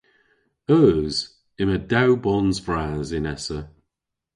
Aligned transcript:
Eus. 0.79 1.15
Yma 1.61 1.77
dew 1.91 2.11
bons 2.23 2.57
vras 2.65 3.07
yn 3.17 3.29
Essa. 3.33 3.59